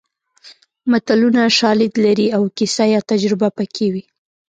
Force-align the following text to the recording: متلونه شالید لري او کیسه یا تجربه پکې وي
متلونه 0.91 1.41
شالید 1.59 1.93
لري 2.05 2.27
او 2.37 2.43
کیسه 2.57 2.85
یا 2.93 3.01
تجربه 3.11 3.47
پکې 3.57 3.87
وي 3.93 4.03